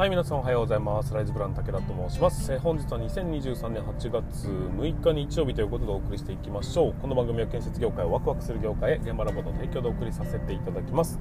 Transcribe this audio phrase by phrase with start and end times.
[0.00, 1.12] はい皆さんおはようございます。
[1.12, 6.94] ライズブラン武田と申します、え、本日は2023年8月6日日曜日ということでお送りしていきましょう。
[7.02, 11.20] この番組は建設業界をワクワクする業界へ現場ラボの提供でお送りさせていただきます。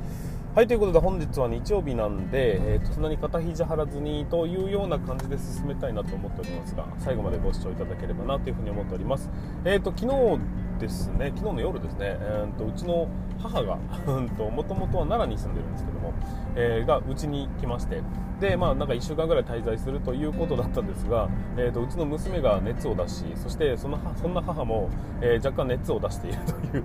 [0.56, 9.30] はいということで本日は日曜日なんで、えー、とそんなに肩肘張らずにというような感じで進めたいなと思っておりますが最後までご視聴いただければなというふうに思っております。
[9.66, 10.40] えっ、ー、と昨日
[10.80, 11.32] ですね。
[11.36, 13.08] 昨日の夜ですね、えーと、うちの
[13.38, 16.14] 母がも ともとは奈良に住んでるんですけども、
[16.56, 18.02] えー、がうちに来まして。
[18.40, 26.38] でまあなんか1週間ぐらい滞在するということだったんですが、えーと、うちの娘が熱を出しそしてそのそんな母も、えー、若干熱を出している
[26.72, 26.84] という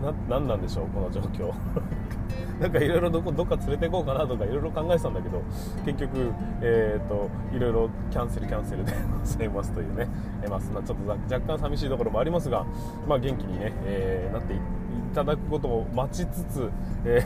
[0.00, 1.52] な何なんでしょうこの状況。
[2.60, 5.42] なんかいろいろどこどっか連れて行こうかなとかいろいろ考えてたんだけど
[5.84, 10.08] 結局、えーと、いろいろキャンセルキャンセルで ございますというね、
[10.42, 12.64] えー、まあ、そんなちょっと若干寂しいところもありますが、
[13.08, 14.56] まあ、元気にね、えー、なってい
[15.14, 16.70] ただくことを待ちつつ、
[17.04, 17.24] え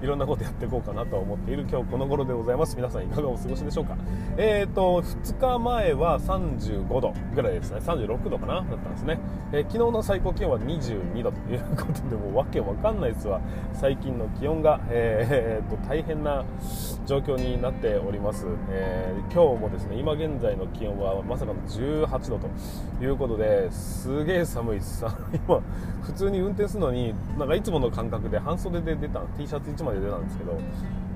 [0.00, 2.76] ー、 いろんなことやっていこうかなと思っている今日この頃でございます。
[2.76, 3.96] 皆さんいかがお過ごしでしょうか？
[4.36, 7.78] えっ、ー、と2日前は35度ぐらいですね。
[7.80, 9.18] 36度かなだったんですね、
[9.52, 13.40] えー、昨日の最高気温は22度ということでもうわけわかんないですわ。
[13.72, 16.44] 最近の気温が、えー、と大変な
[17.06, 22.48] 状況になっております、え今日もですね今現在の気温はまさかの18度と
[23.04, 25.04] いうことですげえ寒いです。
[25.46, 25.60] 今
[26.02, 30.58] 普通に運転するのになんかいつもの感覚で半袖で出た T シャツ1枚で出たんですけど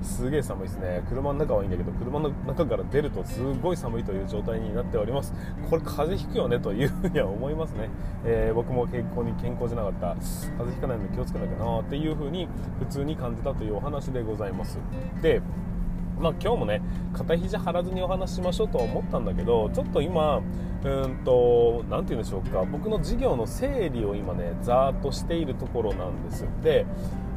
[0.01, 1.03] すげえ寒いですね。
[1.07, 5.33] 車の中はいいんだけど車の中から出るとすごい寒いという状態になっております。
[5.69, 7.89] これ風邪ひくよねというふうには思いますね、
[8.25, 10.15] えー、僕も健康に健康じゃなかった。
[10.15, 10.25] 風
[10.57, 12.47] 邪ひかないので気をつけなきゃなっていうふうに
[12.79, 14.79] 普通に感じたというお話でございます。
[15.21, 15.41] で
[16.21, 16.81] まあ、今日もね
[17.13, 20.41] 肩肘張らずにお話ししましょうとは思ったんだけどちょっと今
[20.83, 22.63] うんと何て言うんでしょうか。
[22.63, 26.85] 僕の事業の整理を今ねざーっとしているところなんですで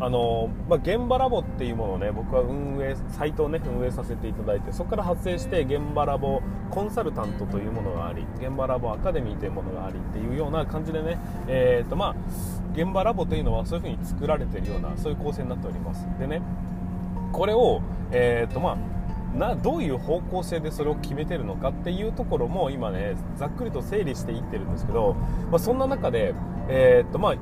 [0.01, 12.17] あの、まあ、現場ラボっていうものをね僕は運営サイトをね運営させていただいてそこから発生して現場ラボコンサルタントというものがあり現場ラボアカデミーというものがありっていうような感じでねえー、とまあ
[12.73, 16.07] 現場ラボというのはそういう風に作られているようなそういう構成になっております。
[16.19, 16.43] でね
[17.35, 18.79] これを、えーとま
[19.35, 25.15] あ、などういう方向性でそれを決めてるのかっていうところも今ねざっくりと整理していってるんですけど、
[25.51, 26.33] まあ、そんな中で、
[26.69, 27.37] えーとまあ、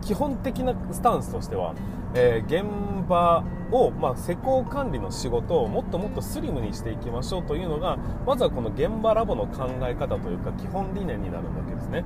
[0.00, 1.74] 基本的なスタンスとしては、
[2.14, 12.04] えー、現場を、まあ、施工管理の仕事をもっともっとスリムにしていきましょうというのがまずはこの現場ラボの考え方というか基本理念になるわけですね。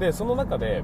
[0.00, 0.82] でその中で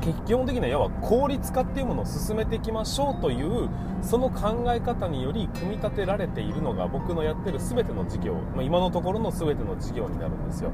[0.00, 3.68] 基本的には要は効率化っていうものを進めていきましょうという
[4.02, 10.70] その考え方により組み立てられているのが僕のやってる全ての事業、まあ、今のところの全ての事業になるんですよ。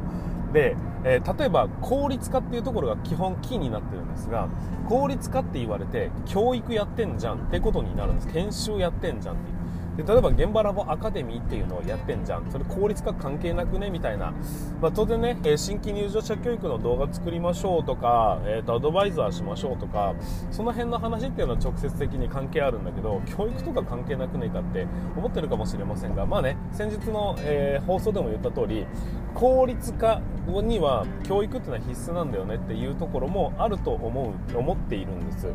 [0.52, 4.48] で、えー、例えば効率化っていうところが基本キーになってるんですが
[4.88, 8.28] 効率化って言われて教育やってんじゃんってことになるんです。
[8.28, 9.55] 研修やってんじゃんって
[9.96, 12.50] で例えば現場ラボアカデミーっていうのをやってんじゃん。
[12.50, 13.90] それ効率化関係なくね？
[13.90, 14.32] みたいな、
[14.80, 20.14] まあ、当然ね、え新規入場者教育の動画作りましょうとか、えー、とアドバイザーしましょうとか
[20.50, 24.86] その辺の話っていうのは直接的に関係あるんだけど教育とか関係なくねえかって
[25.16, 28.86] 思ってるかもしれませんがまあね先日の、えー、放送でも言った通り
[29.34, 35.52] 効率化には教育っていうのは必須なんだよねっていうところもあると思う思っているんです。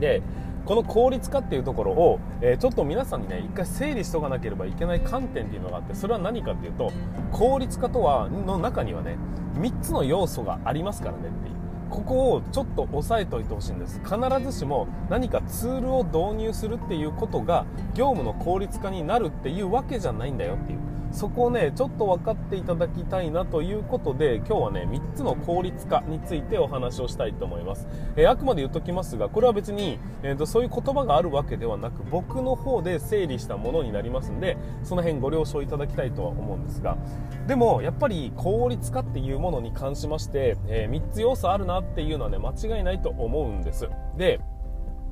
[0.00, 0.22] で
[0.66, 6.92] この効率化っていうところを、えー、ちょっと皆さんにね一回整理しとかなければいけない観点っていうのがあってそれは何かっていうと
[7.30, 9.16] 効率化とはの中にはね
[9.54, 11.56] 3つの要素がありますからねっていう。
[11.88, 14.00] ここをちょっと押さえておいてほしいんです。
[14.02, 20.95] 必ずしも何かツールを導入するっていうことが業務の効率化になるっていうわけじゃないんだよっていう。
[21.16, 36.98] そこをねちょっと分かっていただきたいなということで今日はね3つの効率化についてお話をしたいと思います、えー、あくまで言っときますがこれは別に、えーと、そういう言葉があるわけではなく僕の方で整理したものになりますんでその辺ご了承いただきたいとは思うんですが。
[37.46, 43.88] でもやっぱり効率化っていうものに関しまして、えー、3つ要素あるなっていうのはね間違いないと思うんです。
[44.18, 44.40] で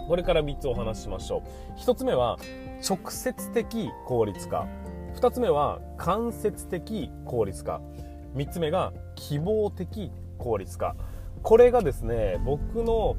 [0.07, 1.43] これから3つお話ししましょ
[1.77, 1.79] う。
[1.79, 2.37] 1つ目は
[2.87, 4.67] 直接的効率化。
[5.15, 7.81] 2つ目は間接的効率化。
[8.35, 10.97] 3つ目が希望的効率化。
[11.45, 13.17] これがですね僕の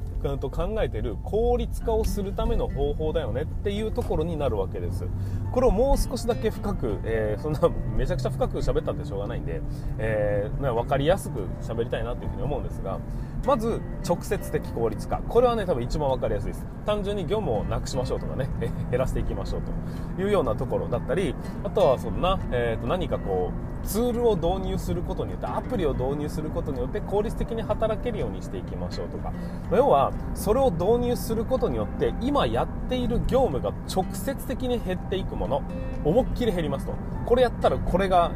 [0.50, 5.06] 考えている効率化をするための方法だよねっていうところになるわけです。
[5.52, 7.60] これをもう少しだけ深く、えー、そんな
[7.96, 9.60] めちゃくちゃ深く喋ったってしょうがないんで、
[9.98, 12.98] えー、分かりやすく喋りたいなというふうに思うんですが
[13.46, 15.18] まず直接的効率化。
[15.28, 16.66] これはね多分一番分かりやすいです。
[16.84, 18.50] 単純に業務をなくしましょうとかね
[18.90, 20.20] 減らしていきましょうと。
[20.20, 21.32] いうようなところだったり
[21.62, 29.32] あとはそんな、えー、と何かこうツールを導入することによってアプリを導入することによって効率的に働けるるようにしていきましょうとか。
[29.70, 35.62] 要はそれを導入することによって今やっている業務が直接的に減っていくもの。
[36.04, 36.94] 思いっきり減りますと。
[37.24, 38.30] これやったらこれが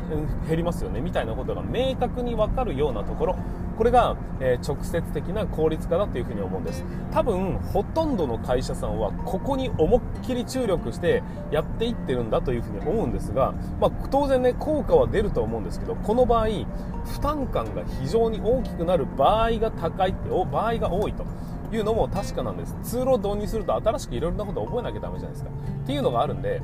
[0.48, 1.00] 減りますよね。
[1.00, 3.36] みたいなことが明確に分かるようなところ。
[3.80, 6.84] これが、えー、直接的な効率化だというふうに思うんです。
[7.12, 16.48] 多分ほとんどの会社さんはここに思いっきり注力してやっていってるんだというふうに思うんですが、まあ、当然ね効果は出ると思うんですけどこの場合
[17.06, 21.24] 負担感が非常に大きくなる場合が高いって場合が多いと
[21.72, 22.76] いうのも確かなんです。
[22.82, 25.50] ツールを導入すると新しくいろいろなことを覚えなきゃダメじゃないですか。
[25.50, 26.60] っていうのがあるんで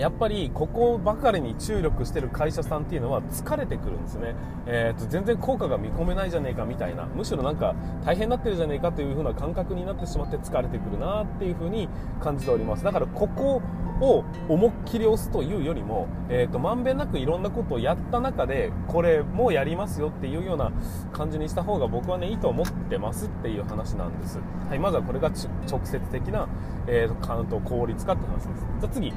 [0.00, 4.34] やっぱりここばかりに注力してる会社さんっていうのは疲れてくるんですね、
[4.66, 7.04] えーと、全然効果が見込めないじゃねえかみたいな。
[7.04, 7.74] むしろなんか
[8.04, 11.88] 大変になってるじゃねえかという風な感覚になってしまって疲れてくるなっていう風に
[12.18, 12.84] 感じております。
[12.84, 13.60] だからここ
[14.00, 20.72] を思いっきり押すというよりも、えーと、まんべんなくいろんなことをやった中でこれもやりますよっていうような
[21.12, 24.38] 感じにした方が僕はねいいと思ってますっていう話なんです、
[24.68, 26.48] はい、まずはこれが直接的な、
[26.86, 28.66] えーと、と効率化って話です。
[28.80, 29.12] じゃ次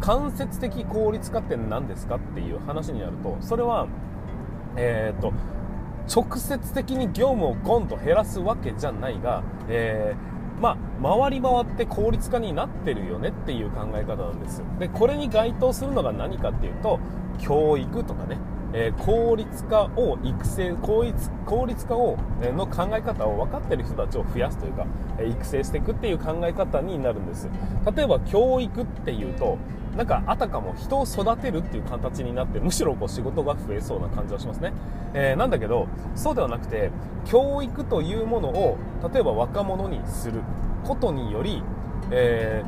[0.00, 3.86] 間接的効率化って何ですかっていう話になるとそれは
[4.76, 5.32] えっ、ー、と
[6.12, 17.00] 直接的に業務をゴンと減らすわけじゃないが、えーまあ、回り回って効率化になってるよねっていう考え方なんですでこれに該当するのが何かっていうと
[17.38, 18.38] 教育とかね、
[18.76, 24.86] えー、効率化を育成効率効率化を、えの考え方を分かってる人たちを増やすというか、
[25.18, 27.48] え育成していくっていう考え方になるんです。
[27.94, 29.58] 例えば教育っていうと
[29.96, 34.72] なんかあたかも人を育てるっていう形になってむしろこう仕事が増えそうな感じはしますね、
[35.14, 35.86] えー、なんだけど
[36.16, 36.90] そうではなくて
[37.24, 38.76] 教育というものを
[39.12, 40.40] 例えば若者にする
[40.82, 41.62] ことにより、
[42.10, 42.64] え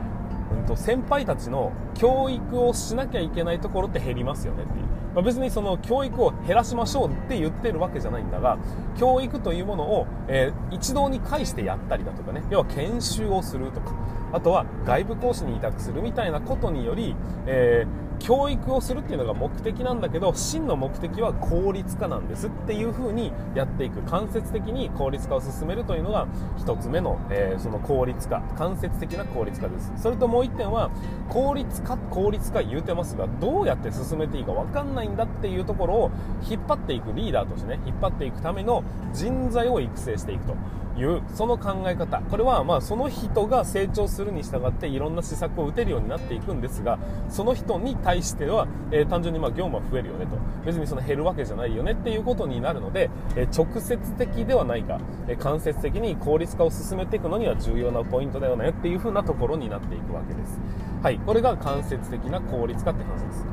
[0.53, 4.86] ー、うんと先輩たちの教育をしなきゃいけないところって減りますよねっていう。
[5.17, 8.59] まあ、別にその教育を減らしましょうって言ってるわけじゃないんだが
[8.99, 12.43] 教育というものを、えー、一堂に会してやったりだとかね。
[12.51, 13.95] 要は研修をするとか。
[14.33, 17.17] あとは外部講師に委託するみたいなことにより、
[17.47, 26.27] えー教育をするっていうのが目的なんだけど真の目的は効率化なんですっていう風にやっていく間接的に効率化を進めるというのが
[26.59, 29.93] 1つ目の、えー、その効率化間接的な効率化です。
[29.97, 30.91] それともう1点は
[31.29, 36.11] 効率化効率化言うてますがどうやって進めていいか分かんないんだっていうところを
[36.49, 40.57] 引っ張っていくリーダーとしてね引っ張っていくための人材を育成していくと。
[40.97, 42.21] いうその考え方。
[42.23, 46.99] これはまあその人が成長するに従っていろんな施策を打てるようになっていくんですが
[47.29, 50.37] その人に対しては、えー、単純にまあ業務は増えるよねと。
[50.65, 60.59] 別にその減るわけじゃないよねっていうことになるので、えー、直接的ではないが、え、間接的に効率化を進めていくのには重要なポイントだよねっていう風なところになっていくわけです。
[61.03, 61.19] はい。
[61.19, 63.47] これが間接的な効率化って話です。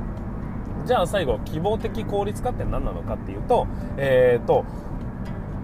[0.85, 4.65] じゃあ最後希望的効率化って何なのかっていうとえっ、と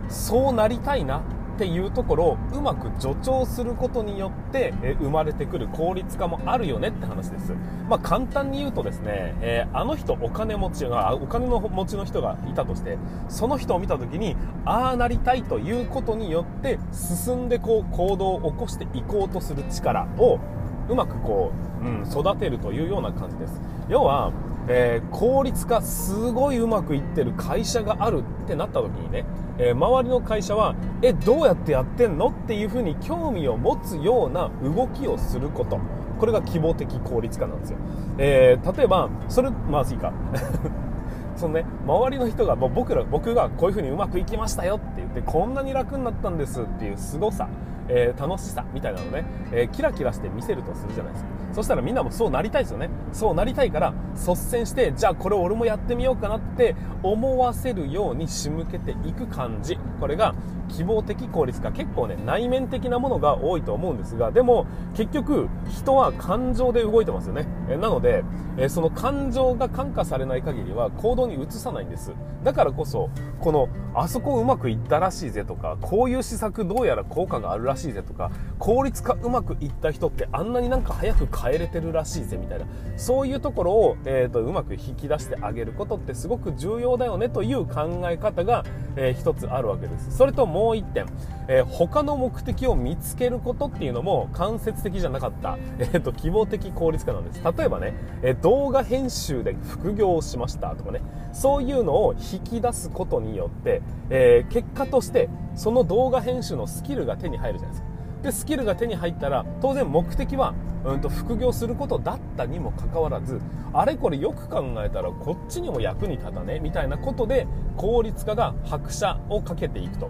[0.08, 1.22] そうなりたいな
[1.60, 7.54] っていうところをうまく助長することによって、え生まれてくる効率化もあるよねって話です。
[7.90, 12.98] まあ、簡単に言うとですね、えー、あの人お金持ちが、お金の持ちの人がいたとして、
[13.28, 20.40] その人を見た時に、ああなりたいということによって進んでこう行動を起こしていこうとする力を
[20.88, 21.52] うまくこ
[21.84, 23.60] う、うん、育てるというような感じです。
[23.90, 24.32] 要は、
[24.70, 29.26] えー、効率化すごいうまくいってる会社があるってなった時にね、
[29.58, 35.80] えー、周りの会社はえどうやってやってんのっていうふうに興味を持つような動きをすること。
[36.20, 37.78] これが希望的効率化なんですよ、
[38.18, 40.14] えー、例えばそれまずいか。
[41.36, 47.48] そのね、周りの人が、もう僕ら、僕がこういう風にうまくいきましたよって言って、こんなに楽になったんですっていう凄さ、
[47.88, 49.24] えー、楽しさみたいなのね、
[49.54, 51.32] えー、キラキラして見せるとするじゃないですか。
[51.52, 52.90] そしたらみんなもそうなりたいですよね。
[53.12, 59.78] そうなりたいから、率先して、じゃあこれ俺もやってみようかなって思わせるように仕向けていく感じ。
[60.00, 60.34] これが
[60.70, 61.72] 希望的効率化。
[61.72, 64.66] 結構ね、内面的なものが多いと思うんですが、でも
[64.96, 67.48] 結局人は感情で動いてますよね。
[67.70, 68.24] えなので、
[68.58, 72.14] えその感情が感化されない限りは行動に移さないんです。
[72.44, 82.66] だからこそ、この、あそこうまくいったらしいぜとか、こういう施策どうやら効果があるらしいぜとか、効率化うまくいった人ってあんなになんか早く変えれてるらしいぜみたいな、
[82.98, 88.64] そういうところを、えーと、うまく引き出してあげることってすごく重要だよねという考え方が、
[88.96, 89.89] えー、一つあるわけです。
[90.10, 91.06] それともう1点、
[91.48, 97.42] えー、他の目的を見つけることっていうのも間接的じゃなかった、えーと、希望的効率化なんです。
[97.44, 101.02] 例えばね、え動画編集で副業をしましたとかね、
[101.34, 107.99] そういうのを引き出すことによって、え結果としてその動画編集のスキルが手に入るじゃないですか。
[108.22, 113.40] でスキルが手に入ったら当然目的は、うんと、副業することだったにもかかわらず
[113.74, 117.48] あれこれよく考えたらこっちにも役に立たねみたいなことで
[117.78, 120.10] 効率化が拍車をかけていくと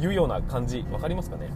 [0.00, 1.48] いうような感じ分かりますかね？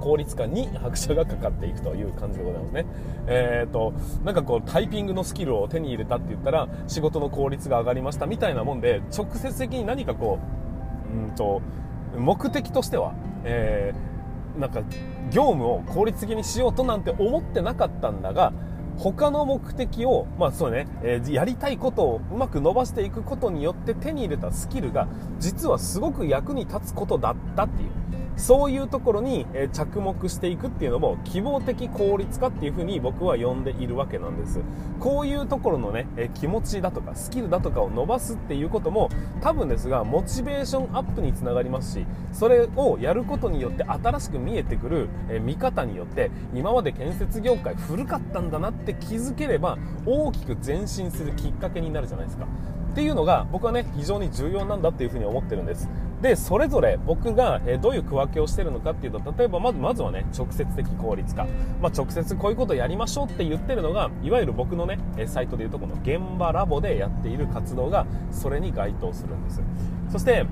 [0.00, 2.86] 効率化に拍車がかかっていくという感じでございますね。
[3.26, 3.92] えーと、
[4.24, 10.38] なんかこうタイピングのスキルを手に入れたって言ったら仕事の効率が上がりましたみたいなもんで直接的に何かこ
[11.12, 11.60] ううんと
[12.16, 13.12] 目的としては、
[13.44, 14.09] えー、
[14.58, 14.82] なんか
[15.30, 18.52] 業務を効率的にしようとなんて思ってなかったんだが
[18.98, 27.90] 他の目的を、まあそうね、えー、やりたいことをうまく伸ばしていくことによって手に入れたスキルが実はすごく役に立つことだったっていう。
[28.40, 34.60] そういうところに着目していくっていうのも希望的効率化っていうふうに僕は呼んでいるわけなんです。
[34.98, 39.10] こういうところのね気持ちだとかスキルだとかを伸ばすっていうことも
[39.42, 45.08] 多分ですがモチベーションアップにつながりますしそれをやることによって新しく見えてくる
[45.42, 52.46] 見方によって今まで建設業界古かったんだなって気づければ大きく前進するきっかけになるじゃないですか。
[52.90, 55.88] っていうのが僕はね非常に重要なんだっていうふうに思ってるんです。
[56.20, 61.46] でそれぞれ僕がどういう区分けをしてるのかっていうと例えばまずまずはね直接的効率化、
[61.80, 69.62] まあ、直接こういうことをやりましょうって言ってるのがいわゆる僕のねサイトでいうとこの現場ラボでやっている活動がそれに該当するんです。
[70.10, 70.44] そして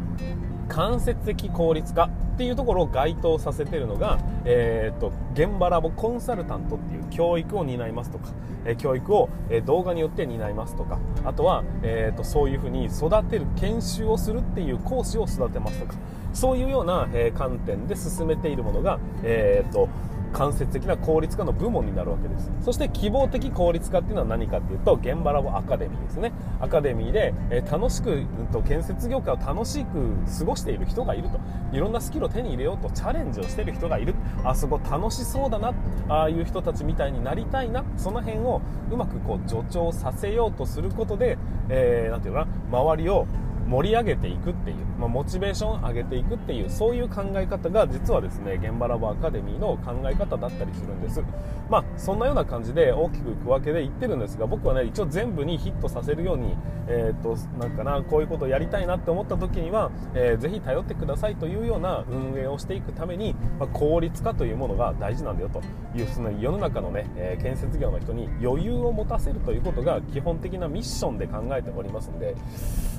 [0.69, 8.29] 間接的効率化っていうところを該当させてるのが、えーと、現場ラボコンサルタントっていう教育を担いますとか、
[8.65, 15.95] え、教育を、え、動画によって担いますとかあとは、えーと、そういうふうに育てる研修をするっていう講師を育てますとか
[16.33, 19.89] そういうような、え、観点で進めているものが、えーと
[20.33, 22.51] 間接的な効率化の部門になるわけです。
[22.61, 26.33] そして希望的効率化っていうのは何かっていうと現場ラボアカデミーですね。
[26.61, 31.39] アカデミーで、え、楽しく、と建設業界を楽しく過ごしている人がいると。
[31.73, 34.15] いろんなスキルを手に入れようとチャレンジをしている人がいる。
[34.45, 35.75] あそこ楽しそうだな。
[36.09, 37.85] ああいう人たちみたいになりたいな。
[37.97, 42.79] その辺をうまくこう助長させようとすることで、えー、ていうのかな。
[42.79, 43.27] 周りを
[43.69, 51.23] 盛り上げていくっていう、まあ、モチベーション上げていくっていうそういう考え方が実はですね現場ラボアカデミーの考え方だったりするんです。
[51.69, 56.57] まあそんなような感じで大きく区分けで言ってるんですが僕はね一応全部にヒットさせるように
[56.89, 65.61] えー、っとなんかなこういうことをやりたいなって思った時には、えー、ぜひ頼ってくださいというような運営をしていくために、まあ、効率化というものが大事なんだよと
[65.97, 72.35] いうその世の中のね、えー、建設業の人に余裕を持たせるということが基本的なミッションで考えておりますので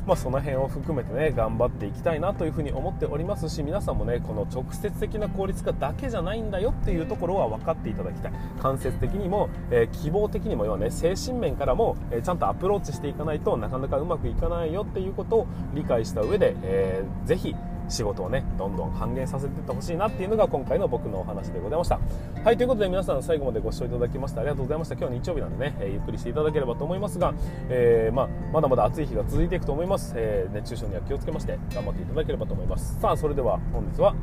[0.10, 8.32] まあ、その辺を含めてね頑張っていきたいなというふうに思っておりますし皆さんもねこの直接的な効率化だけじゃないんだよっていうところは分かっていただきたい。
[8.60, 17.56] 間接的にも、えー、希望的にも要はね精神面からも、えー、ちゃんとアプローチしていかないとなかなかうまくいかないよっていうことを理解した上で、えー、ぜひ
[17.90, 22.00] 仕事をねどんどん半減させていってほしいなっていうのが今回の僕のお話でございました。
[22.44, 24.96] はいということで皆さん最後までご視聴いただきましてありがとうございました。
[24.96, 27.34] 今日は日曜日なんでね、え、ゆっくりしていただければと思いますが、
[27.70, 33.00] えー、まあ、まだまだ暑い日が続いていくと思います、えー、熱中症には気をつけまして頑張っていただければと思います。
[33.00, 34.16] さあそれでは本日は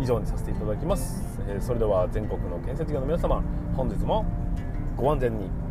[0.00, 3.42] 以上にさせていただきます、えそれでは全国の建設業の皆様
[3.76, 4.24] 本日も
[4.96, 5.61] ご安全に。